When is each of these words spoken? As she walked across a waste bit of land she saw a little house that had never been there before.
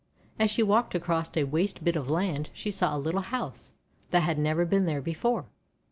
As 0.39 0.49
she 0.49 0.63
walked 0.63 0.95
across 0.95 1.37
a 1.37 1.43
waste 1.43 1.83
bit 1.83 1.95
of 1.95 2.09
land 2.09 2.49
she 2.53 2.71
saw 2.71 2.97
a 2.97 2.97
little 2.97 3.21
house 3.21 3.73
that 4.09 4.21
had 4.23 4.39
never 4.39 4.65
been 4.65 4.87
there 4.87 4.99
before. 4.99 5.45